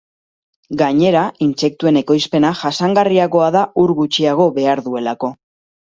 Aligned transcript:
Gainera, 0.81 1.25
intsektuen 1.47 2.01
ekoizpena 2.01 2.53
jasangarriagoa 2.63 3.51
da 3.57 3.65
ur 3.85 3.97
gutxiago 4.03 4.49
behar 4.57 4.83
duelako. 4.89 5.35